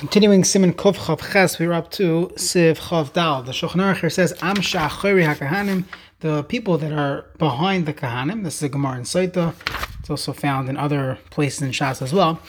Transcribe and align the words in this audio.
Continuing 0.00 0.44
Siman 0.44 0.72
Kov 0.72 0.96
Chav 0.96 1.30
Ches, 1.30 1.58
we 1.58 1.66
are 1.66 1.74
up 1.74 1.90
to 1.90 2.32
Siv 2.36 2.78
Chav 2.78 3.12
Dal. 3.12 3.42
The 3.42 3.52
Shulchan 3.52 3.82
Aruch 3.82 4.10
says, 4.10 4.32
Am 4.40 4.56
Shachori 4.56 5.26
HaKahanim, 5.26 5.84
the 6.20 6.42
people 6.44 6.78
that 6.78 6.90
are 6.90 7.26
behind 7.36 7.84
the 7.84 7.92
Kahanim, 7.92 8.42
this 8.42 8.56
is 8.56 8.62
a 8.62 8.70
Gemara 8.70 8.96
in 8.96 9.02
Sotah, 9.02 9.54
it's 9.98 10.08
also 10.08 10.32
found 10.32 10.70
in 10.70 10.78
other 10.78 11.18
places 11.28 11.60
in 11.60 11.72
Shas 11.72 12.00
as 12.00 12.14
well, 12.14 12.40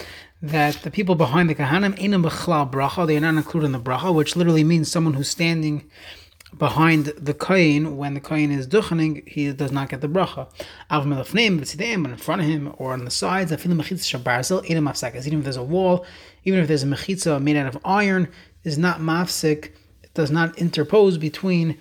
that 0.42 0.76
the 0.84 0.90
people 0.90 1.16
behind 1.16 1.50
the 1.50 1.56
Kahanim, 1.56 2.00
Einam 2.00 2.24
Bechlal 2.24 2.72
Bracha, 2.72 3.06
they 3.06 3.18
are 3.18 3.20
not 3.20 3.36
included 3.36 3.66
in 3.66 3.74
the 3.74 3.82
Bracha, 3.82 4.16
which 4.16 4.38
literally 4.38 4.64
means 4.64 4.90
someone 4.90 5.16
who's 5.16 5.30
standing 5.30 5.84
behind 6.58 7.06
the 7.18 7.34
kohen 7.34 7.98
when 7.98 8.14
the 8.14 8.20
kohen 8.20 8.52
is 8.52 8.68
duchening, 8.68 9.28
he 9.28 9.52
does 9.52 9.72
not 9.72 9.90
get 9.90 10.02
the 10.02 10.08
bracha. 10.08 10.48
Av 10.90 11.06
melafneim 11.06 11.60
b'tzideim, 11.60 12.04
but 12.04 12.12
in 12.12 12.18
front 12.18 12.42
of 12.42 12.48
him 12.48 12.74
or 12.78 12.94
on 12.94 13.06
the 13.06 13.12
sides, 13.12 13.52
afilim 13.52 13.82
mechitza 13.82 14.20
shabarzel 14.20 14.66
edim 14.66 14.84
mafsek. 14.90 15.16
Even 15.26 15.40
if 15.40 15.44
there's 15.44 15.58
a 15.58 15.64
wall, 15.64 16.06
even 16.44 16.60
if 16.60 16.68
there's 16.68 16.84
a 16.84 16.88
mechitza 16.88 17.42
made 17.42 17.56
out 17.56 17.74
of 17.74 17.82
iron, 17.86 18.28
is 18.64 18.78
not 18.78 19.00
mafsik. 19.00 19.72
It 20.04 20.14
does 20.14 20.32
not 20.32 20.56
interpose 20.58 21.20
between 21.20 21.78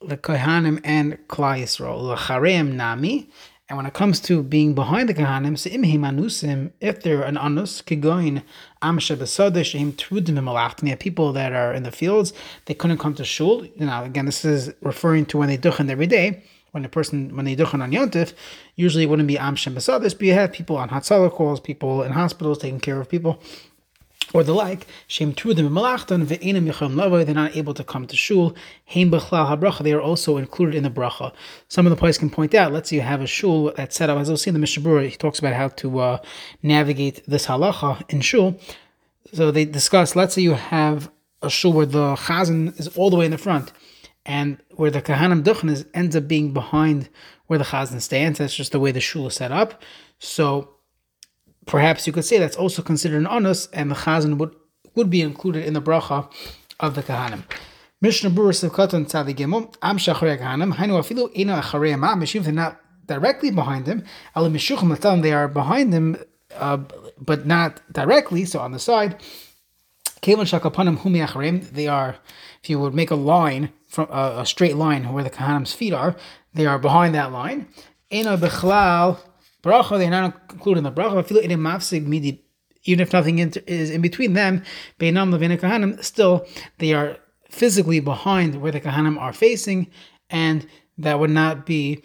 the 0.00 0.16
kohanim 0.16 0.80
and 0.82 1.18
klal 1.28 1.60
yisrael. 1.60 2.02
L'chareim 2.02 2.72
nami, 2.72 3.30
and 3.70 3.76
when 3.76 3.86
it 3.86 3.94
comes 3.94 4.18
to 4.22 4.42
being 4.42 4.74
behind 4.74 5.08
the 5.08 5.14
Kahanim, 5.14 5.52
anusim, 5.52 6.72
if 6.80 7.02
they're 7.02 7.22
an 7.22 7.36
anus, 7.36 7.82
kigoin 7.82 8.42
amsha 8.82 9.16
besada 9.16 9.60
shehim 9.60 9.92
trudim 9.92 10.98
people 10.98 11.32
that 11.32 11.52
are 11.52 11.72
in 11.72 11.84
the 11.84 11.92
fields, 11.92 12.32
they 12.64 12.74
couldn't 12.74 12.98
come 12.98 13.14
to 13.14 13.24
shul. 13.24 13.64
Know, 13.76 14.02
again, 14.02 14.26
this 14.26 14.44
is 14.44 14.74
referring 14.82 15.24
to 15.26 15.38
when 15.38 15.48
they 15.48 15.56
duchen 15.56 15.88
every 15.88 16.08
day. 16.08 16.42
When 16.72 16.84
a 16.84 16.88
person, 16.88 17.36
when 17.36 17.44
they 17.44 17.54
duchen 17.54 17.80
on 17.80 17.92
yontif, 17.92 18.32
usually 18.74 19.04
it 19.04 19.06
wouldn't 19.06 19.28
be 19.28 19.36
amsha 19.36 19.72
besadas, 19.72 20.14
but 20.14 20.22
you 20.22 20.32
have 20.32 20.52
people 20.52 20.76
on 20.76 20.88
hatzalah 20.88 21.30
calls, 21.30 21.60
people 21.60 22.02
in 22.02 22.10
hospitals 22.10 22.58
taking 22.58 22.80
care 22.80 23.00
of 23.00 23.08
people 23.08 23.40
or 24.32 24.44
the 24.44 24.54
like, 24.54 24.86
they're 25.18 25.26
not 27.34 27.56
able 27.56 27.74
to 27.74 27.84
come 27.84 28.06
to 28.06 28.16
Shul. 28.16 28.54
Heim 28.86 29.10
Bechlal 29.10 29.48
HaBracha, 29.48 29.82
they 29.82 29.92
are 29.92 30.00
also 30.00 30.36
included 30.36 30.76
in 30.76 30.84
the 30.84 30.90
Bracha. 30.90 31.32
Some 31.68 31.86
of 31.86 31.90
the 31.90 31.96
places 31.96 32.18
can 32.18 32.30
point 32.30 32.54
out, 32.54 32.72
let's 32.72 32.90
say 32.90 32.96
you 32.96 33.02
have 33.02 33.22
a 33.22 33.26
Shul 33.26 33.72
that's 33.76 33.96
set 33.96 34.08
up, 34.08 34.18
as 34.18 34.28
we'll 34.28 34.36
see 34.36 34.50
in 34.50 34.54
the 34.54 34.60
Mishnah 34.60 35.02
he 35.02 35.16
talks 35.16 35.40
about 35.40 35.54
how 35.54 35.68
to 35.68 35.98
uh, 35.98 36.18
navigate 36.62 37.22
this 37.26 37.46
halacha 37.46 38.08
in 38.08 38.20
Shul. 38.20 38.58
So 39.32 39.50
they 39.50 39.64
discuss, 39.64 40.14
let's 40.14 40.34
say 40.34 40.42
you 40.42 40.54
have 40.54 41.10
a 41.42 41.50
Shul 41.50 41.72
where 41.72 41.86
the 41.86 42.14
Chazan 42.14 42.78
is 42.78 42.96
all 42.96 43.10
the 43.10 43.16
way 43.16 43.24
in 43.24 43.32
the 43.32 43.38
front, 43.38 43.72
and 44.24 44.58
where 44.70 44.90
the 44.90 45.02
Kahanim 45.02 45.42
Duchen 45.42 45.70
is, 45.70 45.86
ends 45.92 46.14
up 46.14 46.28
being 46.28 46.52
behind 46.52 47.08
where 47.48 47.58
the 47.58 47.64
Chazan 47.64 48.00
stands. 48.00 48.38
That's 48.38 48.54
just 48.54 48.70
the 48.70 48.78
way 48.78 48.92
the 48.92 49.00
Shul 49.00 49.26
is 49.26 49.34
set 49.34 49.50
up. 49.50 49.82
So 50.20 50.76
perhaps 51.66 52.06
you 52.06 52.12
could 52.12 52.24
say 52.24 52.38
that's 52.38 52.56
also 52.56 52.82
considered 52.82 53.18
an 53.18 53.26
onus, 53.26 53.68
and 53.72 53.90
the 53.90 53.94
chazan 53.94 54.38
would 54.38 54.54
would 54.94 55.10
be 55.10 55.22
included 55.22 55.64
in 55.64 55.74
the 55.74 55.82
bracha 55.82 56.30
of 56.80 56.94
the 56.94 57.02
kahanim. 57.02 57.44
Mishnah 58.02 58.30
Berurah 58.30 58.70
Sivkatan 58.70 59.06
Tzadi 59.06 59.34
Gimel 59.34 59.74
Am 59.82 59.98
Shacharei 59.98 60.38
Kahanim 60.38 60.74
Hainu 60.74 60.98
Afilu 60.98 61.30
Ina 61.36 61.60
Acharei 61.60 61.92
Am 61.92 62.00
Mishiv 62.00 62.44
they're 62.44 62.52
not 62.52 62.80
directly 63.06 63.50
behind 63.50 63.86
him. 63.86 64.04
Alim 64.34 64.54
Mishuchim 64.54 64.96
Latam 64.96 65.20
they 65.22 65.32
are 65.32 65.48
behind 65.48 65.92
him, 65.92 66.16
uh, 66.56 66.78
but 67.20 67.46
not 67.46 67.80
directly. 67.92 68.46
So 68.46 68.58
on 68.58 68.72
the 68.72 68.78
side. 68.78 69.20
Kevon 70.22 70.48
Shakapanim 70.48 71.00
Humi 71.00 71.20
Acharim 71.20 71.70
they 71.70 71.88
are. 71.88 72.16
If 72.62 72.70
you 72.70 72.78
would 72.78 72.94
make 72.94 73.10
a 73.10 73.16
line 73.16 73.70
from 73.86 74.08
uh, 74.10 74.36
a 74.38 74.46
straight 74.46 74.76
line 74.76 75.12
where 75.12 75.24
the 75.24 75.30
kahanim's 75.30 75.74
feet 75.74 75.92
are, 75.92 76.16
they 76.54 76.64
are 76.64 76.78
behind 76.78 77.14
that 77.14 77.32
line. 77.32 77.68
Ina 78.10 78.38
Bechlal 78.38 79.18
bracha, 79.62 79.98
they're 79.98 80.10
not 80.10 80.40
included 80.50 80.78
in 80.78 80.84
the 80.84 80.92
bracha. 80.92 82.38
Even 82.84 83.00
if 83.00 83.12
nothing 83.12 83.38
is 83.38 83.90
in 83.90 84.00
between 84.00 84.32
them, 84.32 84.64
still 86.02 86.46
they 86.78 86.94
are 86.94 87.16
physically 87.50 88.00
behind 88.00 88.60
where 88.60 88.72
the 88.72 88.80
kahanim 88.80 89.18
are 89.18 89.32
facing, 89.32 89.86
and 90.30 90.66
that 90.96 91.18
would 91.18 91.30
not 91.30 91.66
be 91.66 92.02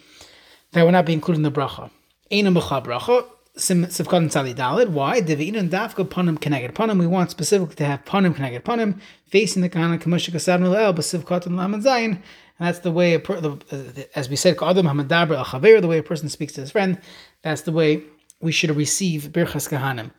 that 0.71 0.83
would 0.83 0.92
not 0.92 1.05
be 1.05 1.14
included 1.14 1.39
in 1.39 1.44
the 1.44 1.52
bracha. 1.52 1.89
Einam 2.32 2.55
bracha. 2.55 3.26
Sivkatan 3.58 4.27
Tzali 4.27 4.54
Dalid. 4.54 4.89
Why? 4.89 5.21
Devi'in 5.21 5.70
dafka 5.70 6.04
panim 6.05 6.38
panim. 6.38 6.99
We 6.99 7.08
want 7.08 7.32
specifically 7.32 7.76
to 7.76 7.86
have 7.86 8.04
panim 8.04 8.36
connected 8.36 8.66
panim 8.66 8.99
facing 9.27 9.61
the 9.61 9.70
kahanim 9.70 10.02
kamushik 10.02 10.36
asad 10.36 10.60
milel 10.60 10.93
b'sivkatan 10.93 11.55
laman 11.55 11.82
zayin. 11.82 12.20
And 12.58 12.67
that's 12.67 12.80
the 12.80 12.92
way, 12.92 13.17
the, 13.17 13.58
uh, 13.71 14.04
as 14.15 14.30
we 14.30 14.36
said, 14.36 14.58
Adam 14.61 14.86
Hamadabra 14.86 15.38
al 15.38 15.45
Chaver, 15.45 15.82
the 15.82 15.88
way 15.88 15.98
a 15.98 16.04
person 16.04 16.30
speaks 16.30 16.54
to 16.54 16.61
his 16.61 16.71
friend. 16.71 16.99
That's 17.42 17.61
the 17.61 17.71
way 17.71 18.04
we 18.42 18.52
should 18.52 18.76
receive 18.76 19.23
Birchas 19.23 19.70
Kahanim. 19.70 20.11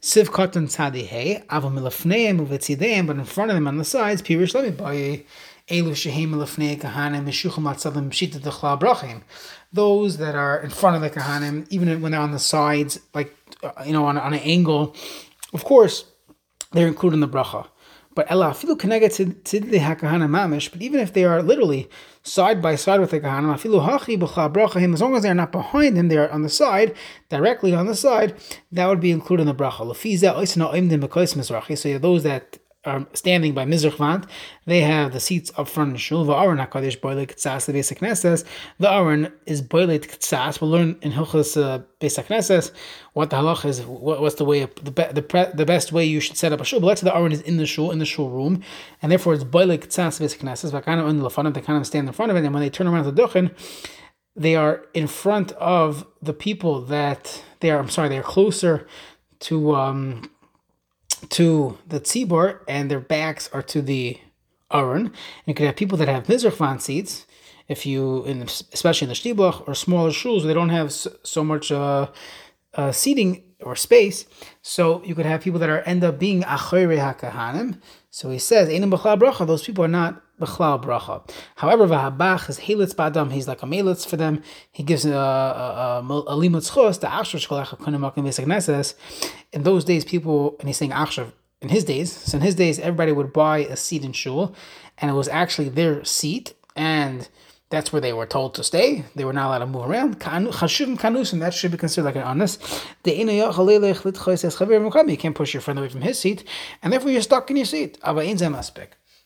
Siv 0.00 0.28
Katan 0.28 0.64
Tzadi 0.64 1.04
Hey, 1.04 1.42
Avam 1.50 1.74
Milafneim 1.74 2.46
Uvitzideim, 2.46 3.06
but 3.06 3.16
in 3.16 3.24
front 3.24 3.50
of 3.50 3.54
them 3.54 3.68
on 3.68 3.78
the 3.78 3.84
sides, 3.84 4.22
Pirish 4.22 4.54
Lemi 4.54 4.76
by 4.76 5.24
Kahanim. 5.68 7.22
Those 9.72 10.18
that 10.18 10.34
are 10.34 10.60
in 10.60 10.70
front 10.70 10.96
of 10.96 11.02
the 11.02 11.10
Kahanim, 11.10 11.66
even 11.70 12.00
when 12.00 12.12
they're 12.12 12.20
on 12.20 12.32
the 12.32 12.38
sides, 12.38 13.00
like, 13.14 13.34
uh, 13.62 13.72
you 13.84 13.92
know, 13.92 14.04
on, 14.04 14.18
on 14.18 14.34
an 14.34 14.40
angle, 14.40 14.94
of 15.52 15.64
course, 15.64 16.04
they're 16.72 16.86
included 16.86 17.14
in 17.14 17.20
the 17.20 17.28
bracha. 17.28 17.66
But 18.14 18.30
ella 18.30 18.54
to 18.54 18.66
the 18.68 18.76
hakahana 18.76 20.28
mamish. 20.28 20.70
But 20.70 20.82
even 20.82 21.00
if 21.00 21.12
they 21.12 21.24
are 21.24 21.42
literally 21.42 21.90
side 22.22 22.62
by 22.62 22.76
side 22.76 23.00
with 23.00 23.10
the 23.10 23.20
kahana, 23.20 23.54
afilu 23.54 23.84
hachi. 23.84 24.92
As 24.92 25.00
long 25.00 25.16
as 25.16 25.24
they 25.24 25.30
are 25.30 25.34
not 25.34 25.50
behind 25.50 25.96
him, 25.96 26.08
they 26.08 26.18
are 26.18 26.30
on 26.30 26.42
the 26.42 26.48
side, 26.48 26.94
directly 27.28 27.74
on 27.74 27.86
the 27.86 27.96
side. 27.96 28.36
That 28.70 28.86
would 28.86 29.00
be 29.00 29.10
included 29.10 29.42
in 29.42 29.48
the 29.48 29.54
bracha. 29.54 29.84
So 31.76 31.98
those 31.98 32.22
that 32.22 32.58
are 32.84 32.96
um, 32.96 33.04
by 33.04 33.64
Mizrach 33.64 34.28
They 34.66 34.80
have 34.80 35.12
the 35.12 35.20
seats 35.20 35.50
up 35.56 35.68
front 35.68 35.92
in 35.92 35.96
Shul. 35.96 36.26
Va'aron 36.26 36.66
HaKadosh 36.66 37.00
boilet 37.00 37.28
k'tzas 37.28 37.66
the 37.66 37.72
Beis. 37.72 38.44
The 38.78 38.92
Aron 38.92 39.32
is 39.46 39.62
boilet 39.62 40.02
k'tzas. 40.02 40.60
We'll 40.60 40.70
learn 40.70 40.96
in 41.00 41.12
Hilchas 41.12 41.60
uh, 41.60 41.82
Beis 42.00 42.22
HaKnesses 42.22 42.72
what 43.12 43.30
the 43.30 43.36
halach 43.36 43.64
is, 43.64 43.80
what, 43.82 44.20
what's 44.20 44.34
the 44.36 44.44
way, 44.44 44.66
the, 44.82 44.90
be, 44.90 45.04
the, 45.12 45.22
pre, 45.22 45.46
the 45.54 45.64
best 45.64 45.92
way 45.92 46.04
you 46.04 46.20
should 46.20 46.36
set 46.36 46.52
up 46.52 46.60
a 46.60 46.64
Shul. 46.64 46.80
But 46.80 46.86
let's 46.86 47.00
say 47.00 47.06
the 47.06 47.16
Aron 47.16 47.32
is 47.32 47.40
in 47.42 47.56
the 47.56 47.66
Shul, 47.66 47.90
in 47.90 47.98
the 47.98 48.06
Shul 48.06 48.28
room, 48.28 48.62
and 49.00 49.10
therefore 49.10 49.34
it's 49.34 49.44
boilet 49.44 49.82
k'tzas 49.82 50.20
Beis 50.20 50.36
HaKnesses. 50.36 50.70
V'kana 50.70 51.04
on 51.04 51.18
the 51.18 51.28
Lefanim, 51.28 51.54
they 51.54 51.60
kind 51.60 51.78
of 51.78 51.86
stand 51.86 52.06
in 52.06 52.12
front 52.12 52.30
of 52.30 52.36
it, 52.36 52.44
and 52.44 52.52
when 52.52 52.62
they 52.62 52.70
turn 52.70 52.86
around 52.86 53.04
to 53.04 53.10
the 53.10 53.22
Duchen, 53.22 53.54
they 54.36 54.56
are 54.56 54.84
in 54.92 55.06
front 55.06 55.52
of 55.52 56.06
the 56.20 56.32
people 56.32 56.80
that 56.82 57.42
they 57.60 57.70
are, 57.70 57.78
I'm 57.78 57.88
sorry, 57.88 58.08
they 58.08 58.18
are 58.18 58.22
closer 58.22 58.86
to, 59.40 59.74
um, 59.74 60.30
to 61.30 61.78
the 61.86 62.00
tzibor 62.00 62.60
and 62.68 62.90
their 62.90 63.00
backs 63.00 63.48
are 63.52 63.62
to 63.62 63.82
the 63.82 64.18
aron. 64.72 65.06
And 65.06 65.12
you 65.46 65.54
could 65.54 65.66
have 65.66 65.76
people 65.76 65.98
that 65.98 66.08
have 66.08 66.24
mizrachvan 66.26 66.80
seats. 66.80 67.26
If 67.68 67.86
you, 67.86 68.24
in, 68.24 68.42
especially 68.42 69.06
in 69.06 69.08
the 69.08 69.14
shtiblach 69.14 69.66
or 69.66 69.74
smaller 69.74 70.10
shuls, 70.10 70.44
they 70.44 70.52
don't 70.52 70.68
have 70.68 70.92
so 70.92 71.42
much 71.42 71.72
uh, 71.72 72.08
uh, 72.74 72.92
seating 72.92 73.42
or 73.60 73.74
space. 73.74 74.26
So 74.60 75.02
you 75.04 75.14
could 75.14 75.26
have 75.26 75.40
people 75.40 75.60
that 75.60 75.70
are 75.70 75.80
end 75.80 76.04
up 76.04 76.18
being 76.18 76.42
achore 76.42 76.98
hakahanim. 76.98 77.80
So 78.10 78.30
he 78.30 78.38
says. 78.38 78.68
Those 78.68 79.62
people 79.64 79.84
are 79.84 79.88
not 79.88 80.23
b'chlal 80.40 80.82
bracha. 80.82 81.28
However, 81.56 81.86
v'habach 81.86 82.48
is 82.48 82.60
helitz 82.60 82.94
b'adam. 82.94 83.32
He's 83.32 83.48
like 83.48 83.62
a 83.62 83.66
melitz 83.66 84.06
for 84.06 84.16
them. 84.16 84.42
He 84.70 84.82
gives 84.82 85.06
uh, 85.06 85.10
uh, 85.10 85.12
uh, 85.12 86.08
a 86.08 86.12
a, 86.12 86.16
a, 86.16 86.20
a 86.20 86.36
limut 86.36 86.70
chos 86.70 86.98
to 86.98 87.12
ashur 87.12 87.38
shkolach 87.38 87.76
hakunim 87.76 88.00
makim 88.00 88.94
In 89.52 89.62
those 89.62 89.84
days, 89.84 90.04
people 90.04 90.56
and 90.60 90.68
he's 90.68 90.76
saying 90.76 90.92
ashur 90.92 91.32
in 91.60 91.68
his 91.68 91.84
days. 91.84 92.12
So 92.12 92.38
in 92.38 92.42
his 92.42 92.54
days, 92.54 92.78
everybody 92.78 93.12
would 93.12 93.32
buy 93.32 93.58
a 93.58 93.76
seat 93.76 94.04
in 94.04 94.12
shul, 94.12 94.54
and 94.98 95.10
it 95.10 95.14
was 95.14 95.28
actually 95.28 95.68
their 95.68 96.04
seat 96.04 96.54
and 96.76 97.28
that's 97.70 97.92
where 97.92 98.00
they 98.00 98.12
were 98.12 98.26
told 98.26 98.54
to 98.54 98.64
stay. 98.64 99.04
They 99.16 99.24
were 99.24 99.32
not 99.32 99.48
allowed 99.48 99.60
to 99.60 99.66
move 99.66 99.88
around. 99.88 100.20
Chashuvim 100.20 100.98
kanusim, 100.98 101.40
that 101.40 101.54
should 101.54 101.72
be 101.72 101.78
considered 101.78 102.04
like 102.04 102.16
an 102.16 102.22
honest. 102.22 102.60
You 103.04 103.26
can't 105.16 105.34
push 105.34 105.54
your 105.54 105.60
friend 105.60 105.78
away 105.78 105.88
from 105.88 106.02
his 106.02 106.18
seat, 106.18 106.44
and 106.82 106.92
therefore 106.92 107.10
you're 107.10 107.22
stuck 107.22 107.50
in 107.50 107.56
your 107.56 107.66
seat. 107.66 107.98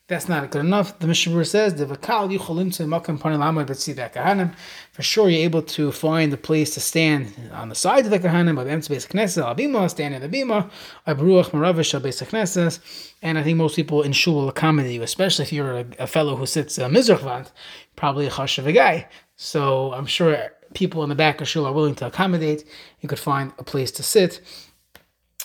That's 0.09 0.27
not 0.27 0.51
good 0.51 0.65
enough. 0.65 0.99
The 1.01 1.07
Mishnah 1.07 1.45
says, 1.45 1.75
"The 1.75 1.85
vakal 1.85 2.35
yucholim 2.35 2.75
to 2.77 2.85
makam 2.85 3.21
panilamad 3.21 3.67
b'tzidek 3.67 4.15
kahanim." 4.15 4.55
For 4.93 5.03
sure, 5.03 5.29
you're 5.29 5.45
able 5.45 5.61
to 5.61 5.93
find 5.93 6.33
a 6.33 6.39
place 6.39 6.73
to 6.75 6.81
stand 6.81 7.35
on 7.53 7.69
the 7.69 7.75
sides 7.75 8.07
of 8.07 8.13
the 8.13 8.19
kahanim, 8.19 8.57
by 8.57 8.65
the 8.65 8.71
base 8.71 9.07
knesset, 9.07 9.45
al 9.45 9.55
bima, 9.55 9.91
stand 9.91 10.15
in 10.15 10.23
the 10.23 10.29
bima, 10.31 10.71
abruach 11.07 11.51
maravish 11.51 11.93
al 11.93 12.01
knesset. 12.01 12.79
And 13.21 13.39
I 13.39 13.43
think 13.43 13.59
most 13.59 13.77
people 13.77 14.01
in 14.01 14.13
shul 14.13 14.37
will 14.37 14.49
accommodate 14.49 14.93
you, 14.93 15.03
especially 15.03 15.43
if 15.43 15.53
you're 15.53 15.81
a, 15.81 15.87
a 15.99 16.07
fellow 16.07 16.37
who 16.37 16.47
sits 16.47 16.79
uh, 16.79 16.89
mizrachvant, 16.89 17.53
probably 17.95 18.27
a 18.27 18.31
chash 18.31 18.57
of 18.57 18.67
a 18.67 18.73
guy. 18.73 19.09
So 19.37 19.93
I'm 19.93 20.07
sure 20.07 20.39
people 20.73 21.03
in 21.03 21.11
the 21.11 21.17
back 21.17 21.43
of 21.43 21.49
shul 21.49 21.67
are 21.67 21.73
willing 21.73 21.95
to 21.97 22.07
accommodate. 22.07 22.65
You 23.03 23.11
could 23.11 23.19
find 23.19 23.53
a 23.59 23.63
place 23.63 23.91
to 23.93 24.03
sit. 24.03 24.41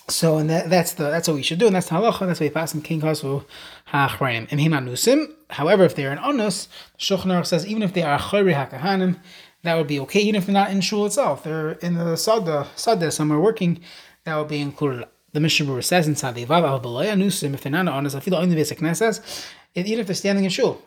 So 0.10 0.38
and 0.38 0.50
that, 0.50 0.70
that's 0.70 0.94
the 0.94 1.04
that's 1.04 1.28
what 1.28 1.36
we 1.36 1.44
should 1.44 1.60
do, 1.60 1.68
and 1.68 1.76
that's 1.76 1.88
the 1.88 1.96
halacha. 1.96 2.28
That's 2.28 2.40
why 2.40 2.50
pass 2.50 2.74
in 2.74 2.82
king 2.82 3.02
kasu 3.02 3.46
ha'achrayim 3.86 4.48
and 4.52 4.60
himanusim. 4.60 5.32
However, 5.50 5.86
if 5.86 5.96
they 5.96 6.06
are 6.06 6.12
an 6.12 6.20
onus, 6.20 6.68
Shulchan 7.00 7.46
says 7.46 7.66
even 7.66 7.84
if 7.84 7.94
they 7.94 8.04
are 8.04 8.20
achayri 8.20 8.54
hakahanim, 8.54 9.20
that 9.64 9.76
would 9.76 9.88
be 9.88 10.00
okay. 10.02 10.20
Even 10.20 10.36
if 10.36 10.46
they're 10.46 10.54
not 10.54 10.72
in 10.72 10.82
shul 10.82 11.06
itself, 11.06 11.44
they're 11.44 11.72
in 11.74 11.94
the 11.96 12.18
sada 12.18 12.68
sada 12.76 13.12
somewhere 13.12 13.40
working, 13.40 13.80
that 14.26 14.36
would 14.36 14.50
be 14.50 14.60
included. 14.60 15.08
the 15.32 15.40
Mishnah 15.40 15.82
says 15.82 16.08
in 16.08 16.14
the 16.14 16.46
Vav 16.46 16.64
al 16.64 16.82
Balaya 16.82 17.14
Nusim, 17.14 17.54
if 17.54 17.62
they're 17.62 17.72
not 17.72 17.88
honest, 17.88 18.16
I 18.16 18.20
feel 18.20 18.36
only 18.36 18.56
basic 18.56 18.80
Knesses, 18.80 19.48
even 19.74 20.00
if 20.00 20.08
they're 20.08 20.16
standing 20.16 20.44
in 20.44 20.52
shul, 20.52 20.82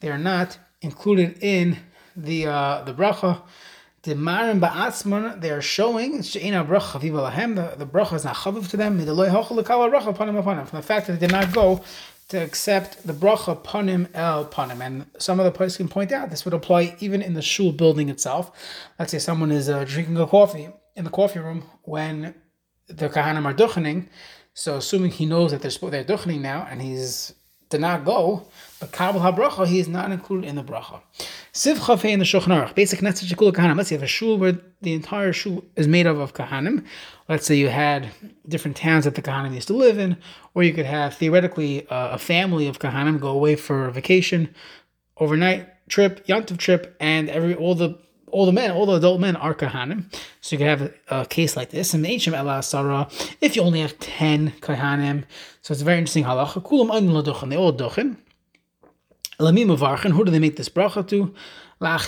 they 0.00 0.10
are 0.10 0.18
not 0.18 0.58
included 0.80 1.38
in 1.42 1.78
the 2.16 2.46
uh, 2.46 2.82
the 2.84 2.94
bracha. 2.94 3.42
The 4.04 4.14
marim 4.14 4.60
ba'atzman, 4.60 5.40
they 5.40 5.48
are 5.48 5.62
showing 5.62 6.20
she'ina 6.20 6.62
bracha 6.62 7.00
Viva 7.00 7.30
lahem. 7.30 7.56
The 7.56 7.74
the 7.74 7.86
bracha 7.86 8.12
is 8.12 8.24
not 8.24 8.36
chaviv 8.36 8.68
to 8.68 8.76
them. 8.76 9.02
The 9.02 9.14
loy 9.14 9.28
hochel 9.28 9.58
lekala 9.58 9.90
bracha 9.90 10.08
upon 10.08 10.28
him 10.28 10.36
upon 10.36 10.58
him. 10.58 10.66
From 10.66 10.76
the 10.76 10.86
fact 10.86 11.06
that 11.06 11.14
they 11.14 11.26
did 11.26 11.32
not 11.32 11.54
go 11.54 11.82
to 12.28 12.36
accept 12.36 13.06
the 13.06 13.14
bracha 13.14 13.64
panim 13.64 14.08
el 14.12 14.44
panim. 14.44 14.84
And 14.84 15.06
some 15.16 15.40
of 15.40 15.46
the 15.46 15.50
places 15.50 15.78
can 15.78 15.88
point 15.88 16.12
out 16.12 16.28
this 16.28 16.44
would 16.44 16.52
apply 16.52 16.96
even 17.00 17.22
in 17.22 17.32
the 17.32 17.40
shul 17.40 17.72
building 17.72 18.10
itself. 18.10 18.52
Let's 18.98 19.10
say 19.10 19.18
someone 19.18 19.50
is 19.50 19.70
uh, 19.70 19.84
drinking 19.84 20.18
a 20.18 20.26
coffee 20.26 20.68
in 20.96 21.04
the 21.04 21.10
coffee 21.10 21.38
room 21.38 21.64
when 21.84 22.34
the 22.88 23.08
kahanim 23.08 23.46
are 23.46 23.54
duchening. 23.54 24.08
So 24.52 24.76
assuming 24.76 25.12
he 25.12 25.24
knows 25.24 25.52
that 25.52 25.62
they're 25.62 25.90
they're 25.90 26.04
duchening 26.04 26.42
now 26.42 26.68
and 26.70 26.82
he's 26.82 27.32
did 27.70 27.80
not 27.80 28.04
go, 28.04 28.46
but 28.80 28.92
kabel 28.92 29.20
habracha 29.20 29.66
he 29.66 29.80
is 29.80 29.88
not 29.88 30.12
included 30.12 30.46
in 30.46 30.56
the 30.56 30.62
bracha. 30.62 31.00
Siv 31.54 31.76
chafei 31.76 32.10
in 32.10 32.18
the 32.18 32.24
Shulchan 32.24 32.74
basic 32.74 32.98
netzach 32.98 33.32
shekul 33.32 33.52
kahanim. 33.52 33.76
Let's 33.76 33.88
say 33.88 33.94
you 33.94 34.00
have 34.00 34.04
a 34.04 34.08
shul 34.08 34.38
where 34.38 34.58
the 34.82 34.92
entire 34.92 35.32
shul 35.32 35.64
is 35.76 35.86
made 35.86 36.04
up 36.04 36.16
of 36.16 36.34
kahanim. 36.34 36.84
Let's 37.28 37.46
say 37.46 37.54
you 37.54 37.68
had 37.68 38.08
different 38.48 38.76
towns 38.76 39.04
that 39.04 39.14
the 39.14 39.22
kahanim 39.22 39.54
used 39.54 39.68
to 39.68 39.72
live 39.72 39.96
in, 39.96 40.16
or 40.54 40.64
you 40.64 40.72
could 40.74 40.84
have 40.84 41.14
theoretically 41.14 41.86
uh, 41.86 42.08
a 42.08 42.18
family 42.18 42.66
of 42.66 42.80
kahanim 42.80 43.20
go 43.20 43.28
away 43.28 43.54
for 43.54 43.86
a 43.86 43.92
vacation, 43.92 44.52
overnight 45.18 45.68
trip, 45.88 46.26
yontiv 46.26 46.58
trip, 46.58 46.96
and 46.98 47.30
every 47.30 47.54
all 47.54 47.76
the 47.76 48.00
all 48.32 48.46
the 48.46 48.52
men, 48.52 48.72
all 48.72 48.86
the 48.86 48.94
adult 48.94 49.20
men 49.20 49.36
are 49.36 49.54
kahanim. 49.54 50.12
So 50.40 50.56
you 50.56 50.58
could 50.58 50.66
have 50.66 50.82
a, 50.82 51.20
a 51.20 51.24
case 51.24 51.56
like 51.56 51.70
this. 51.70 51.94
And 51.94 52.04
Him 52.04 52.34
Ela 52.34 52.64
Sarah, 52.64 53.08
if 53.40 53.54
you 53.54 53.62
only 53.62 53.78
have 53.78 53.96
10 54.00 54.54
kahanim, 54.60 55.22
so 55.62 55.70
it's 55.70 55.82
a 55.82 55.84
very 55.84 55.98
interesting 55.98 56.24
halacha. 56.24 56.64
Kulam 56.64 57.48
they 57.48 57.56
all 57.56 57.72
duchen. 57.72 58.16
Who 59.38 60.24
do 60.24 60.30
they 60.30 60.38
make 60.38 60.56
this 60.56 60.68
bracha 60.68 61.06
to? 61.08 61.34
They're 61.80 61.98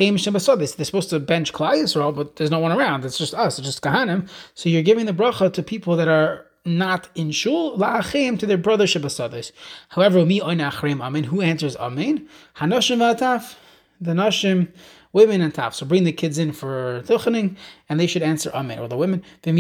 supposed 0.85 1.11
to 1.11 1.21
bench 1.21 1.53
Klai 1.53 1.83
Yisrael, 1.83 2.15
but 2.15 2.37
there's 2.37 2.51
no 2.51 2.61
one 2.61 2.73
around. 2.73 3.05
It's 3.05 3.19
just 3.19 3.35
us, 3.35 3.59
it's 3.59 3.67
just 3.67 3.83
kahanim. 3.83 4.29
So 4.55 4.69
you're 4.69 4.83
giving 4.83 5.07
the 5.07 5.13
bracha 5.13 5.53
to 5.53 5.63
people 5.63 5.97
that 5.97 6.09
are 6.09 6.47
not 6.65 7.09
in 7.15 7.31
shul, 7.31 7.77
la'achim 7.79 8.39
to 8.39 8.47
their 8.47 8.59
brother 8.59 8.87
Shabasodis. 8.87 9.53
However, 9.91 10.25
mi 10.25 10.41
oinachrim 10.41 11.01
amen. 11.01 11.25
Who 11.25 11.41
answers 11.41 11.77
amen? 11.77 12.29
Hanoshim 12.57 12.99
v'ataf. 12.99 13.57
The 14.01 14.13
nashim 14.13 14.69
women 15.17 15.41
and 15.41 15.53
top. 15.53 15.75
So 15.75 15.85
bring 15.87 16.05
the 16.05 16.13
kids 16.13 16.39
in 16.39 16.53
for 16.53 17.03
tuchening, 17.07 17.57
and 17.89 17.99
they 17.99 18.07
should 18.07 18.23
answer 18.23 18.53
amen. 18.55 18.79
Or 18.79 18.87
the 18.87 18.97
women. 18.97 19.25
Now, 19.43 19.53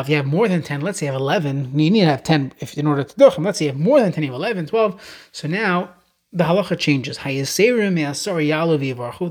if 0.00 0.08
you 0.08 0.16
have 0.16 0.26
more 0.26 0.48
than 0.48 0.62
10, 0.62 0.80
let's 0.80 0.98
say 0.98 1.06
you 1.06 1.12
have 1.12 1.20
11, 1.20 1.78
you 1.78 1.90
need 1.90 2.00
to 2.00 2.06
have 2.06 2.22
10 2.22 2.54
if 2.58 2.78
in 2.78 2.86
order 2.86 3.04
to 3.04 3.14
duchen. 3.14 3.44
Let's 3.44 3.58
say 3.58 3.66
you 3.66 3.72
have 3.72 3.78
more 3.78 4.00
than 4.00 4.12
10, 4.12 4.24
you 4.24 4.32
have 4.32 4.40
11, 4.40 4.66
12. 4.66 5.28
So 5.32 5.46
now 5.46 5.94
the 6.32 6.44
halacha 6.44 6.78
changes. 6.78 7.18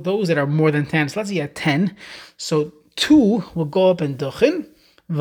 Those 0.03 0.27
that 0.27 0.37
are 0.37 0.47
more 0.47 0.71
than 0.71 0.85
10. 0.85 1.09
So 1.09 1.19
let's 1.19 1.29
say 1.29 1.35
you 1.35 1.41
have 1.41 1.53
10. 1.55 1.95
So 2.37 2.71
two 2.95 3.43
will 3.55 3.65
go 3.65 3.89
up 3.89 4.01
and 4.01 4.17
duchen. 4.17 4.67
And 5.07 5.19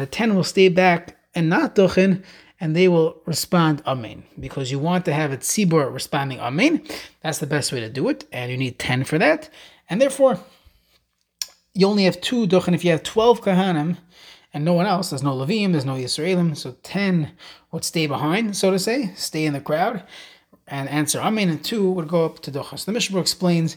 the 0.00 0.06
10 0.06 0.34
will 0.34 0.44
stay 0.44 0.68
back 0.68 1.16
and 1.34 1.48
not 1.48 1.74
duchen 1.74 2.22
and 2.60 2.74
they 2.74 2.88
will 2.88 3.20
respond 3.26 3.82
Amen. 3.86 4.24
Because 4.38 4.70
you 4.70 4.78
want 4.78 5.04
to 5.04 5.12
have 5.12 5.32
a 5.32 5.36
tzibur 5.36 5.92
responding 5.92 6.40
Amen. 6.40 6.82
That's 7.22 7.38
the 7.38 7.46
best 7.46 7.72
way 7.72 7.80
to 7.80 7.88
do 7.88 8.08
it, 8.08 8.24
and 8.32 8.50
you 8.50 8.56
need 8.56 8.78
10 8.78 9.04
for 9.04 9.18
that. 9.18 9.50
And 9.88 10.00
therefore, 10.00 10.40
you 11.74 11.86
only 11.86 12.04
have 12.04 12.20
two 12.20 12.46
duchen. 12.46 12.74
If 12.74 12.84
you 12.84 12.90
have 12.90 13.02
12 13.02 13.42
kahanim 13.42 13.98
and 14.52 14.64
no 14.64 14.72
one 14.72 14.86
else, 14.86 15.10
there's 15.10 15.22
no 15.22 15.34
Levim, 15.34 15.72
there's 15.72 15.84
no 15.84 15.94
Yisraelim, 15.94 16.56
so 16.56 16.76
10 16.82 17.32
would 17.72 17.84
stay 17.84 18.06
behind, 18.06 18.56
so 18.56 18.70
to 18.70 18.78
say, 18.78 19.12
stay 19.14 19.44
in 19.44 19.52
the 19.52 19.60
crowd 19.60 20.02
and 20.66 20.88
answer 20.88 21.20
Amen, 21.20 21.48
and 21.48 21.64
two 21.64 21.90
would 21.90 22.08
go 22.08 22.24
up 22.24 22.40
to 22.40 22.50
duchen. 22.50 22.78
So 22.78 22.86
the 22.86 22.92
Mishnah 22.92 23.20
explains 23.20 23.76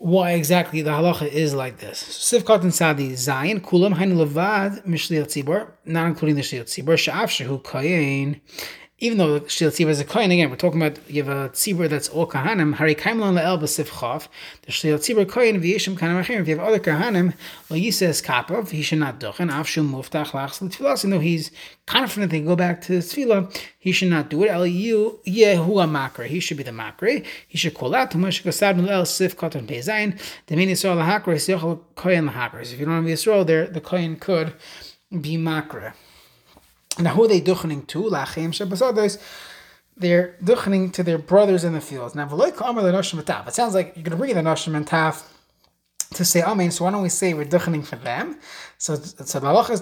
why 0.00 0.32
exactly 0.32 0.80
the 0.80 0.90
halacha 0.90 1.28
is 1.28 1.52
like 1.52 1.76
this. 1.76 2.02
Sivkat 2.02 2.62
and 2.62 2.74
Sadi 2.74 3.10
Zayin 3.10 3.60
Kulam 3.60 3.94
Hain 3.98 4.14
Levad 4.14 4.86
Mishliat 4.86 5.26
Tzibor, 5.26 5.72
not 5.84 6.06
including 6.06 6.36
the 6.36 6.40
Shliat 6.40 6.62
Tzibor, 6.62 6.94
Sha'af 6.94 7.28
Shehu 7.28 7.62
Kayin 7.62 8.40
even 9.00 9.16
though 9.16 9.38
the 9.38 9.46
Shil 9.46 9.68
Tzibur 9.68 9.88
is 9.88 9.98
a 9.98 10.04
Kohen, 10.04 10.30
again, 10.30 10.50
we're 10.50 10.56
talking 10.56 10.80
about 10.80 10.98
you 11.10 11.24
have 11.24 11.34
a 11.34 11.48
Tzibur 11.48 11.88
that's 11.88 12.10
all 12.10 12.26
Kahanim, 12.26 12.74
Hari 12.74 12.94
Kaimlon 12.94 13.34
Le'el 13.34 13.58
B'Sif 13.58 13.88
Chav, 13.88 14.28
the 14.62 14.72
Shil 14.72 14.98
Tzibur 14.98 15.26
Kohen 15.26 15.58
V'Yishim 15.60 15.98
Kahanim 15.98 16.20
Achim, 16.20 16.42
if 16.42 16.48
you 16.48 16.58
have 16.58 16.66
other 16.66 16.78
Kahanim, 16.78 17.32
Lo 17.70 17.76
Yises 17.78 18.22
Kapov, 18.22 18.68
he 18.68 18.82
should 18.82 18.98
not 18.98 19.18
duchen, 19.18 19.50
Av 19.50 19.66
Shum 19.66 19.90
Muftach 19.90 20.32
Lachs 20.32 20.60
L'Tfilas, 20.60 20.98
even 21.00 21.10
though 21.10 21.18
he's 21.18 21.50
confident 21.86 22.30
they 22.30 22.40
go 22.40 22.54
back 22.54 22.82
to 22.82 22.92
his 22.92 23.10
Tfilah, 23.10 23.50
he 23.78 23.90
should 23.90 24.10
not 24.10 24.28
do 24.28 24.44
it, 24.44 24.48
El 24.48 24.66
Yu 24.66 25.18
Yehu 25.26 25.66
Makre, 25.88 26.26
he 26.26 26.38
should 26.38 26.58
be 26.58 26.62
the 26.62 26.70
Makre, 26.70 27.24
he 27.48 27.56
should 27.56 27.72
call 27.72 27.94
out, 27.94 28.10
Tumash 28.10 28.42
Kasad 28.42 28.78
Le'el 28.78 29.06
Sif 29.06 29.34
Kotan 29.34 29.66
Pezayin, 29.66 30.20
Demin 30.46 30.68
Yisrael 30.68 30.96
L'Hakre, 30.96 31.34
Yochel 31.34 31.80
Kohen 31.94 32.26
L'Hakre, 32.26 32.60
if 32.60 32.78
you 32.78 32.84
don't 32.84 32.96
have 32.96 33.04
Yisrael 33.04 33.46
there, 33.46 33.66
the 33.66 33.80
Kohen 33.80 34.16
could 34.16 34.52
be 35.10 35.38
Makre. 35.38 35.94
Now, 37.00 37.14
who 37.14 37.24
are 37.24 37.28
they 37.28 37.40
duchening 37.40 37.86
to? 37.88 38.02
Lachim 38.02 38.50
shebasados. 38.50 39.20
They're 39.96 40.36
duchening 40.42 40.92
to 40.94 41.02
their 41.02 41.18
brothers 41.18 41.64
in 41.64 41.72
the 41.72 41.80
fields. 41.80 42.14
Now. 42.14 42.24
It 42.26 43.54
sounds 43.54 43.74
like 43.74 43.92
you're 43.96 44.04
going 44.04 44.10
to 44.10 44.16
bring 44.16 44.34
the 44.34 44.40
noshim 44.40 44.74
and 44.74 44.86
taf 44.86 45.24
to 46.14 46.24
say 46.24 46.42
amen. 46.42 46.70
So 46.70 46.84
why 46.84 46.90
don't 46.90 47.02
we 47.02 47.08
say 47.08 47.34
we're 47.34 47.44
duchening 47.44 47.84
for 47.84 47.96
them? 47.96 48.38
So, 48.78 48.96
so 48.96 49.40
the 49.40 49.46
halacha 49.46 49.70
is 49.70 49.80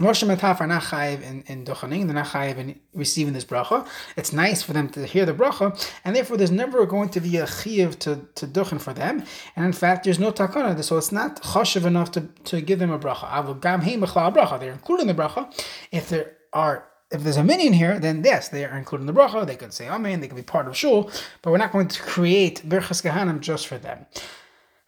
Rosh 0.00 0.24
Mataf 0.24 0.60
are 0.60 0.66
not 0.66 0.82
chayiv 0.82 1.22
in, 1.22 1.42
in 1.46 1.64
duchening, 1.64 2.06
they're 2.06 2.14
not 2.14 2.26
chayiv 2.26 2.58
in 2.58 2.80
receiving 2.94 3.32
this 3.32 3.44
bracha. 3.44 3.86
It's 4.16 4.32
nice 4.32 4.62
for 4.62 4.72
them 4.72 4.88
to 4.90 5.06
hear 5.06 5.24
the 5.24 5.32
bracha, 5.32 5.66
and 6.04 6.16
therefore 6.16 6.36
there's 6.36 6.50
never 6.50 6.84
going 6.84 7.10
to 7.10 7.20
be 7.20 7.36
a 7.36 7.44
chiyiv 7.44 7.98
to, 8.00 8.26
to 8.34 8.46
duchen 8.46 8.80
for 8.80 8.92
them. 8.92 9.24
And 9.54 9.64
in 9.64 9.72
fact, 9.72 10.04
there's 10.04 10.18
no 10.18 10.32
takana, 10.32 10.82
so 10.82 10.98
it's 10.98 11.12
not 11.12 11.40
chashiv 11.42 11.84
enough 11.84 12.10
to, 12.12 12.22
to 12.44 12.60
give 12.60 12.80
them 12.80 12.90
a 12.90 12.98
bracha. 12.98 14.60
They're 14.60 14.72
including 14.72 15.06
the 15.06 15.14
bracha. 15.14 15.66
If 15.92 16.08
there 16.08 16.36
are 16.52 16.88
if 17.10 17.22
there's 17.22 17.36
a 17.36 17.44
minion 17.44 17.74
here, 17.74 18.00
then 18.00 18.22
yes, 18.24 18.48
they 18.48 18.64
are 18.64 18.76
including 18.76 19.06
the 19.06 19.12
bracha. 19.12 19.46
They 19.46 19.54
could 19.56 19.72
say 19.72 19.88
amen. 19.88 20.20
They 20.20 20.26
could 20.26 20.36
be 20.36 20.42
part 20.42 20.66
of 20.66 20.76
shul, 20.76 21.10
but 21.42 21.52
we're 21.52 21.58
not 21.58 21.70
going 21.70 21.86
to 21.86 22.02
create 22.02 22.68
birchas 22.68 23.02
kahanim 23.08 23.40
just 23.40 23.68
for 23.68 23.78
them. 23.78 24.06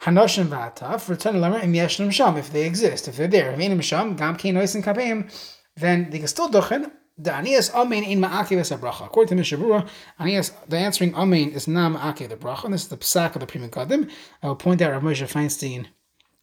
Hanoshim 0.06 0.46
v'ataf, 0.46 1.08
return 1.08 1.34
lemer 1.34 1.64
im 1.64 1.72
yeshnim 1.72 2.12
sham, 2.12 2.36
if 2.36 2.52
they 2.52 2.64
exist, 2.64 3.08
if 3.08 3.16
they're 3.16 3.26
there. 3.26 3.50
If 3.58 3.84
sham, 3.84 4.14
gam 4.14 4.36
ki 4.36 4.52
nois 4.52 4.80
kapim, 4.80 5.28
then 5.74 6.10
they 6.10 6.18
can 6.20 6.28
still 6.28 6.48
duchen. 6.48 6.92
The 7.18 7.30
anias 7.30 7.74
amen 7.74 8.04
in 8.04 8.20
ma'akiv 8.20 8.58
es 8.58 8.70
bracha. 8.70 9.06
According 9.06 9.36
to 9.36 9.42
Mishabura, 9.42 9.88
anias, 10.20 10.52
the 10.68 10.76
answering 10.76 11.12
amen 11.16 11.50
is 11.50 11.66
na 11.66 11.88
ma'akiv 11.88 12.28
the 12.28 12.36
bracha, 12.36 12.66
and 12.66 12.74
this 12.74 12.82
is 12.82 12.88
the 12.88 12.96
psak 12.98 13.34
of 13.34 13.40
the 13.40 13.46
Pri 13.46 13.60
Megadim. 13.60 14.08
I 14.44 14.46
will 14.46 14.54
point 14.54 14.80
out 14.80 14.92
Rav 14.92 15.02
Moshe 15.02 15.26
Feinstein 15.26 15.86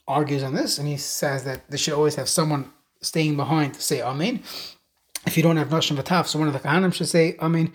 argues 0.10 0.44
on 0.44 0.56
this, 0.56 0.78
and 0.78 0.86
he 0.86 0.98
says 0.98 1.46
that 1.46 1.70
they 1.70 1.78
should 1.78 1.94
always 1.94 2.16
have 2.16 2.28
someone 2.28 2.70
staying 3.00 3.38
behind 3.38 3.76
to 3.76 3.82
say 3.82 4.02
amen. 4.02 4.44
If 5.26 5.38
you 5.38 5.44
don't 5.44 5.56
have 5.56 5.70
Noshim 5.70 5.96
Vataf, 5.96 6.28
so 6.28 6.38
one 6.38 6.50
of 6.50 6.54
the 6.54 6.60
Kahanim 6.60 6.94
should 6.94 7.08
say 7.08 7.38
amen. 7.40 7.72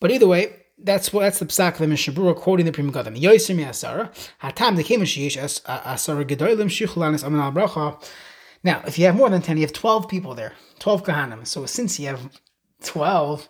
But 0.00 0.10
either 0.10 0.26
way, 0.26 0.63
that's 0.84 1.12
what 1.12 1.22
that's 1.22 1.38
the 1.38 1.46
psak 1.46 1.72
of 1.72 1.78
the 1.78 1.86
Mishabura 1.86 2.36
quoting 2.36 2.66
the 2.66 2.72
Pri 2.72 2.84
Megadim. 2.84 3.20
Yosim 3.20 3.64
Yasara 3.64 4.12
Hatam 4.42 4.76
the 4.76 4.84
Kemishish 4.84 5.36
as 5.36 5.62
uh, 5.66 5.80
Asara 5.80 6.24
Shichulanis 6.24 7.24
Amin 7.24 7.40
Al 7.40 7.52
Bracha. 7.52 8.02
Now, 8.62 8.82
if 8.86 8.98
you 8.98 9.06
have 9.06 9.16
more 9.16 9.28
than 9.28 9.42
ten, 9.42 9.56
you 9.56 9.62
have 9.62 9.72
twelve 9.72 10.08
people 10.08 10.34
there, 10.34 10.52
twelve 10.78 11.02
kahanim. 11.04 11.46
So 11.46 11.66
since 11.66 11.98
you 11.98 12.08
have 12.08 12.30
twelve, 12.82 13.48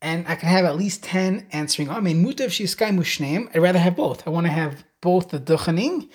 and 0.00 0.26
I 0.28 0.36
can 0.36 0.48
have 0.48 0.64
at 0.64 0.76
least 0.76 1.02
ten 1.02 1.46
answering 1.52 1.90
Amen. 1.90 2.24
Mutav 2.24 2.48
Shiskai 2.48 2.96
Mushneim. 2.96 3.50
I'd 3.54 3.62
rather 3.62 3.78
have 3.78 3.96
both. 3.96 4.26
I 4.26 4.30
want 4.30 4.46
to 4.46 4.52
have 4.52 4.84
both 5.00 5.30
the 5.30 5.40
duchening 5.40 6.08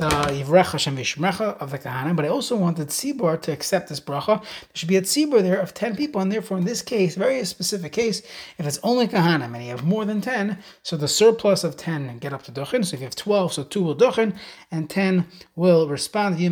the 0.00 0.08
Yivrecha 0.08 0.72
Hashem 0.72 0.96
of 0.96 1.70
the 1.70 1.78
Kahana, 1.78 2.16
but 2.16 2.24
I 2.24 2.28
also 2.28 2.56
wanted 2.56 2.88
Tzibor 2.88 3.40
to 3.42 3.52
accept 3.52 3.90
this 3.90 4.00
bracha. 4.00 4.40
There 4.40 4.74
should 4.74 4.88
be 4.88 4.96
a 4.96 5.02
Tzibor 5.02 5.42
there 5.42 5.60
of 5.60 5.74
10 5.74 5.94
people, 5.94 6.22
and 6.22 6.32
therefore 6.32 6.56
in 6.56 6.64
this 6.64 6.80
case, 6.80 7.16
very 7.16 7.44
specific 7.44 7.92
case, 7.92 8.22
if 8.56 8.66
it's 8.66 8.78
only 8.82 9.06
Kahana 9.06 9.44
and 9.44 9.62
you 9.62 9.70
have 9.70 9.84
more 9.84 10.06
than 10.06 10.22
10, 10.22 10.58
so 10.82 10.96
the 10.96 11.06
surplus 11.06 11.64
of 11.64 11.76
10 11.76 12.18
get 12.18 12.32
up 12.32 12.42
to 12.44 12.52
Duchen. 12.52 12.84
So 12.84 12.94
if 12.94 13.00
you 13.00 13.06
have 13.06 13.14
12, 13.14 13.52
so 13.52 13.62
2 13.62 13.82
will 13.82 13.94
Duchen, 13.94 14.36
and 14.70 14.88
10 14.88 15.26
will 15.54 15.86
respond. 15.86 16.38
The 16.38 16.48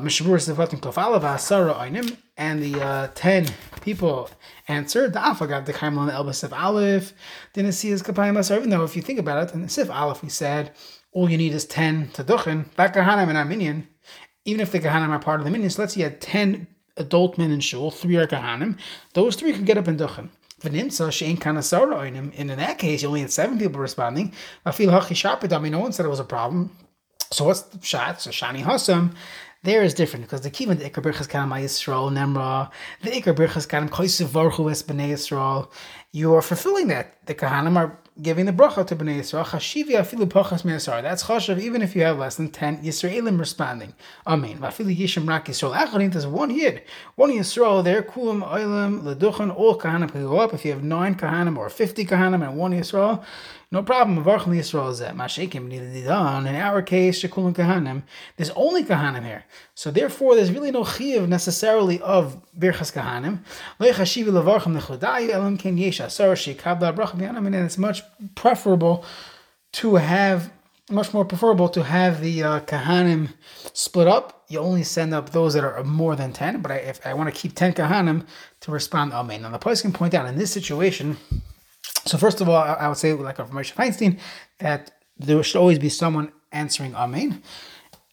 Mishabur 0.00 0.36
is 0.36 0.46
devoting 0.46 0.80
Klofala 0.80 1.20
Vasara 1.20 1.74
Ainim, 1.76 2.16
and 2.36 2.60
the 2.60 2.82
uh, 2.82 3.08
10 3.14 3.46
people 3.88 4.28
answered 4.68 5.14
the 5.14 5.18
Afagad 5.18 5.64
the 5.64 5.72
Kaimlan 5.72 6.12
Elba 6.12 6.34
Sif 6.34 6.52
Aleph 6.52 7.14
didn't 7.54 7.72
see 7.72 7.88
his 7.88 8.02
Kapayim 8.02 8.38
Asar, 8.38 8.58
even 8.58 8.68
though 8.68 8.84
if 8.84 8.94
you 8.94 9.00
think 9.00 9.18
about 9.18 9.42
it, 9.42 9.54
in 9.54 9.62
the 9.62 9.68
Sif 9.68 9.90
Aleph 9.90 10.22
we 10.22 10.28
said 10.28 10.72
all 11.12 11.30
you 11.30 11.38
need 11.38 11.54
is 11.54 11.64
10 11.64 12.10
to 12.10 12.22
Duchen, 12.22 12.74
back 12.76 12.94
Kahanim 12.94 13.28
and 13.28 13.38
Arminian, 13.38 13.88
even 14.44 14.60
if 14.60 14.72
the 14.72 14.78
Kahanim 14.78 15.08
are 15.08 15.18
part 15.18 15.40
of 15.40 15.46
the 15.46 15.50
minions, 15.50 15.76
so 15.76 15.82
let's 15.82 15.94
say 15.94 16.00
you 16.00 16.04
had 16.04 16.20
10 16.20 16.66
adult 16.98 17.38
men 17.38 17.50
in 17.50 17.60
Shul, 17.60 17.90
three 17.90 18.16
are 18.16 18.26
Kahanim, 18.26 18.76
those 19.14 19.36
three 19.36 19.54
can 19.54 19.64
get 19.64 19.78
up 19.78 19.88
in 19.88 19.96
Duchen. 19.96 20.28
V'nimsa 20.60 21.10
she'en 21.10 21.38
kanasara 21.38 21.94
oinim. 21.94 22.32
And 22.36 22.50
in 22.50 22.58
that 22.58 22.78
case, 22.78 23.02
you 23.02 23.08
only 23.08 23.20
had 23.20 23.30
seven 23.30 23.58
people 23.58 23.80
responding. 23.80 24.34
I 24.66 24.72
feel 24.72 24.90
hachi 24.90 25.14
shapit. 25.14 25.52
I 25.52 25.58
mean, 25.60 25.70
no 25.70 25.78
one 25.78 25.92
said 25.92 26.04
it 26.04 26.08
was 26.08 26.18
a 26.18 26.24
problem. 26.24 26.76
So 27.30 27.44
what's 27.44 27.62
the 27.62 27.80
shot? 27.80 28.20
So 28.20 28.30
shani 28.30 28.64
hasam. 28.64 29.14
There 29.64 29.82
is 29.82 29.92
different 29.92 30.24
because 30.24 30.42
the 30.42 30.52
kivan 30.52 30.78
the 30.78 30.88
ikar 30.88 31.02
birchas 31.02 31.28
kanam 31.28 31.50
Yisrael 31.60 32.12
nemra 32.12 32.70
the 33.02 33.10
ikar 33.10 33.34
birchas 33.34 33.66
kanam 33.66 33.88
koisiv 33.88 34.26
vorchu 34.26 34.70
es 34.70 34.84
bnei 34.84 35.10
Yisrael. 35.10 35.68
You 36.12 36.34
are 36.36 36.42
fulfilling 36.42 36.86
that. 36.88 37.26
The 37.26 37.34
kahanim 37.34 37.76
are 37.76 37.98
giving 38.22 38.46
the 38.46 38.52
bracha 38.52 38.86
to 38.86 38.96
Bnei 38.96 39.18
Yisrael. 39.18 39.44
Chashivi 39.44 39.90
afilu 39.90 40.26
pachas 40.26 40.64
me'asar. 40.64 41.02
That's 41.02 41.24
chashav 41.24 41.60
even 41.60 41.82
if 41.82 41.94
you 41.94 42.02
have 42.02 42.18
less 42.18 42.36
than 42.36 42.50
10 42.50 42.82
Yisraelim 42.82 43.38
responding. 43.38 43.94
Amen. 44.26 44.58
Vafilu 44.58 44.96
yishim 44.96 45.28
rak 45.28 45.46
Yisrael. 45.46 45.76
Acharim, 45.76 46.12
there's 46.12 46.26
one 46.26 46.50
yid. 46.50 46.82
One 47.16 47.30
Yisrael 47.30 47.84
there. 47.84 48.02
Kulam 48.02 48.48
oilam 48.48 49.02
leduchan. 49.02 49.54
All 49.54 49.78
kahanim 49.78 50.10
can 50.10 50.22
go 50.22 50.38
up. 50.38 50.54
If 50.54 50.64
you 50.64 50.70
have 50.70 50.82
9 50.82 51.14
kahanim 51.16 51.58
or 51.58 51.68
50 51.68 52.06
kahanim 52.06 52.46
and 52.46 52.56
1 52.56 52.72
Yisrael, 52.72 53.22
no 53.70 53.82
problem. 53.82 54.24
Varchim 54.24 54.54
Yisrael 54.54 54.92
zeh. 54.92 55.14
Mashikim 55.14 55.68
nididan. 55.68 56.46
In 56.46 56.54
our 56.54 56.80
case, 56.80 57.22
shekulim 57.22 57.54
kahanim. 57.54 58.02
There's 58.36 58.50
only 58.50 58.82
kahanim 58.82 59.24
here. 59.24 59.44
So 59.74 59.90
therefore, 59.90 60.36
there's 60.36 60.50
really 60.50 60.70
no 60.70 60.84
chiv 60.84 61.28
necessarily 61.28 62.00
of 62.00 62.40
birchas 62.58 62.92
kahanim. 62.92 63.40
Lo 63.78 63.92
chashivi 63.92 64.28
levarchim 64.28 64.80
nechudayu 64.80 65.30
elam 65.30 65.58
ken. 65.58 65.78
And 67.46 67.54
it's 67.54 67.78
much 67.78 68.02
preferable 68.34 69.04
to 69.72 69.96
have 69.96 70.50
much 70.90 71.12
more 71.12 71.26
preferable 71.26 71.68
to 71.68 71.82
have 71.82 72.22
the 72.22 72.42
uh, 72.42 72.60
kahanim 72.60 73.34
split 73.74 74.08
up. 74.08 74.44
You 74.48 74.60
only 74.60 74.82
send 74.82 75.12
up 75.12 75.30
those 75.30 75.52
that 75.52 75.62
are 75.62 75.84
more 75.84 76.16
than 76.16 76.32
ten. 76.32 76.62
But 76.62 76.72
I, 76.72 76.76
if 76.76 77.06
I 77.06 77.12
want 77.12 77.32
to 77.32 77.38
keep 77.38 77.54
ten 77.54 77.74
kahanim 77.74 78.26
to 78.60 78.70
respond, 78.70 79.12
amen. 79.12 79.42
Now 79.42 79.50
the 79.50 79.58
place 79.58 79.82
can 79.82 79.92
point 79.92 80.14
out 80.14 80.26
in 80.26 80.36
this 80.36 80.50
situation. 80.50 81.18
So 82.08 82.16
first 82.18 82.40
of 82.40 82.48
all, 82.48 82.56
I, 82.56 82.88
would 82.88 82.96
say, 82.96 83.12
like 83.12 83.36
from 83.36 83.50
Moshe 83.50 83.74
Feinstein, 83.74 84.18
that 84.58 84.92
there 85.18 85.42
should 85.42 85.58
always 85.58 85.78
be 85.78 85.88
someone 85.88 86.32
answering 86.52 86.94
amen. 86.94 87.42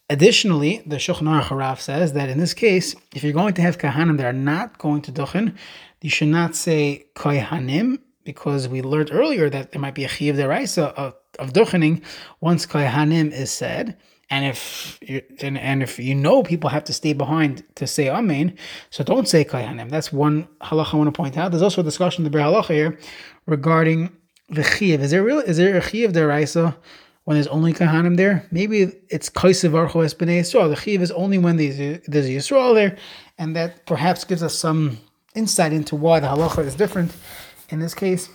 Additionally, 0.10 0.84
the 0.86 0.98
Shulchan 0.98 1.22
Aruch 1.22 1.46
Harav 1.46 1.80
says 1.80 2.14
that 2.14 2.30
in 2.30 2.38
this 2.38 2.54
case, 2.54 2.96
if 3.16 3.24
you're 3.24 3.34
going 3.34 3.56
to 3.56 3.62
have 3.62 3.78
kahanim 3.78 4.18
that 4.18 4.26
are 4.26 4.34
not 4.34 4.78
going 4.78 5.02
to 5.04 5.12
duchen, 5.12 5.56
you 6.02 6.10
should 6.10 6.28
not 6.28 6.56
say 6.56 7.08
kohanim 7.16 8.00
because 8.24 8.68
we 8.68 8.82
learned 8.82 9.10
earlier 9.12 9.50
that 9.50 9.72
there 9.72 9.82
might 9.82 9.96
be 9.96 10.04
a 10.04 10.08
chiv 10.08 10.36
deraisa 10.36 10.94
of, 10.94 11.16
of 11.40 11.54
duchening 11.54 12.04
once 12.42 12.66
kohanim 12.66 13.32
is 13.32 13.52
said. 13.52 13.98
And 14.30 14.46
if 14.46 14.98
you, 15.02 15.22
and, 15.42 15.58
and 15.58 15.84
if 15.84 16.00
you 16.00 16.16
know 16.16 16.42
people 16.42 16.70
have 16.70 16.84
to 16.86 16.94
stay 16.94 17.14
behind 17.14 17.64
to 17.76 17.86
say 17.86 18.10
amen, 18.10 18.58
so 18.90 19.04
don't 19.04 19.28
say 19.28 19.46
kohanim. 19.46 19.90
That's 19.90 20.12
one 20.12 20.48
halacha 20.62 20.94
I 20.96 20.98
want 20.98 21.14
to 21.14 21.18
point 21.18 21.38
out. 21.38 21.52
There's 21.52 21.62
also 21.62 21.82
a 21.82 21.84
discussion 21.84 22.26
in 22.26 22.32
the 22.32 22.38
Halacha 22.38 22.74
here 22.74 23.00
regarding 23.46 24.12
the 24.50 24.64
chiv. 24.64 25.02
Is 25.02 25.12
there 25.12 25.24
real? 25.24 25.40
Is 25.40 25.58
there 25.58 25.78
a 25.78 25.82
chiv 25.82 26.14
deraisa? 26.14 26.76
when 27.26 27.36
there's 27.36 27.48
only 27.48 27.74
Kahanim 27.74 28.18
there. 28.18 28.48
Maybe 28.52 28.94
it's 29.10 29.30
Kaisev 29.30 29.72
Archo 29.72 30.06
Es 30.06 30.14
B'nai 30.14 30.40
Yisrael. 30.40 30.70
The 30.70 30.76
Chiv 30.76 31.02
is 31.02 31.12
only 31.12 31.38
when 31.38 31.58
there's 31.58 31.80
a, 31.80 32.00
there's 32.08 32.28
a 32.28 32.30
Yisrael 32.30 32.74
there, 32.74 32.98
and 33.38 33.56
that 33.56 33.86
perhaps 33.86 34.24
gives 34.24 34.44
us 34.44 34.56
some 34.56 35.00
insight 35.36 35.74
into 35.74 35.96
why 35.96 36.20
the 36.20 36.28
halacha 36.28 36.64
is 36.66 36.76
different 36.76 37.12
in 37.70 37.80
this 37.80 37.94
case. 37.94 38.30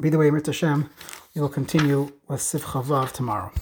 By 0.00 0.10
the 0.10 0.18
way, 0.18 0.30
Mitzvah 0.30 0.52
Hashem, 0.52 0.90
we 1.34 1.40
will 1.40 1.48
continue 1.48 2.12
with 2.28 2.42
Sif 2.42 2.64
Chavav 2.64 3.12
tomorrow. 3.12 3.52